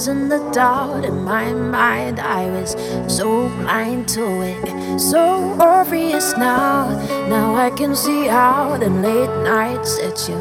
wasn't 0.00 0.30
the 0.30 0.38
doubt 0.50 1.04
in 1.04 1.22
my 1.24 1.52
mind. 1.52 2.18
I 2.18 2.48
was 2.48 2.70
so 3.06 3.50
blind 3.60 4.08
to 4.16 4.24
it, 4.40 4.98
so 4.98 5.20
obvious 5.60 6.34
now. 6.38 6.88
Now 7.28 7.54
I 7.54 7.68
can 7.68 7.94
see 7.94 8.26
how 8.26 8.78
the 8.78 8.88
late 8.88 9.34
nights 9.44 9.98
set 9.98 10.26
you 10.26 10.40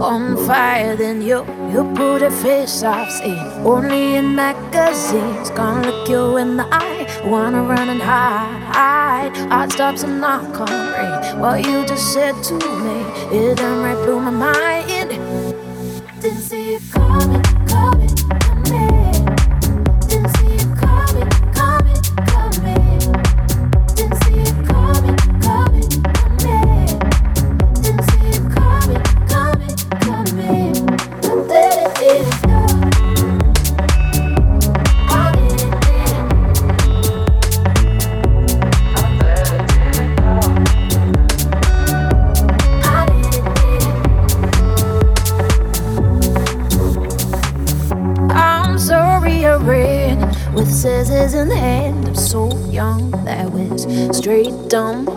on 0.00 0.36
fire. 0.46 0.94
Then 0.94 1.22
you 1.22 1.38
you 1.72 1.82
put 1.96 2.22
a 2.22 2.30
face 2.30 2.84
off 2.84 3.20
in 3.22 3.36
only 3.66 4.14
in 4.14 4.36
magazines. 4.36 5.50
Gonna 5.50 5.90
look 5.90 6.08
you 6.08 6.36
in 6.36 6.56
the 6.56 6.68
eye, 6.70 7.04
wanna 7.24 7.64
run 7.64 7.88
and 7.88 8.00
hide. 8.00 9.34
Heart 9.50 9.72
stops 9.72 10.04
and 10.04 10.20
knock 10.20 10.60
on 10.60 10.80
ring. 10.94 11.40
What 11.40 11.66
you 11.66 11.84
just 11.84 12.12
said 12.12 12.36
to 12.44 12.54
me, 12.84 12.98
it 13.36 13.58
done 13.58 13.82
right 13.82 14.00
blew 14.04 14.20
my 14.20 14.30
mind. 14.30 14.79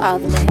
Me. 0.04 0.43